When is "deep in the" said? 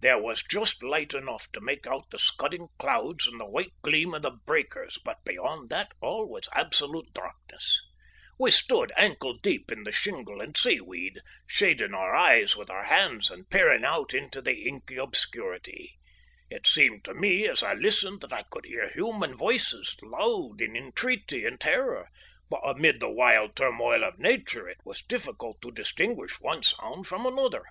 9.38-9.90